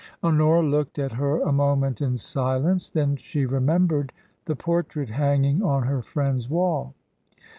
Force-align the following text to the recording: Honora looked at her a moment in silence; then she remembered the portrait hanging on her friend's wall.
Honora 0.23 0.63
looked 0.65 0.97
at 0.97 1.11
her 1.11 1.41
a 1.43 1.51
moment 1.51 2.01
in 2.01 2.17
silence; 2.17 2.89
then 2.89 3.17
she 3.17 3.45
remembered 3.45 4.11
the 4.45 4.55
portrait 4.55 5.09
hanging 5.11 5.61
on 5.61 5.83
her 5.83 6.01
friend's 6.01 6.49
wall. 6.49 6.95